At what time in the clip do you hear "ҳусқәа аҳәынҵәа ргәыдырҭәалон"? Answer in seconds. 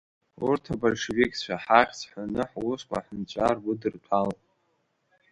2.49-4.39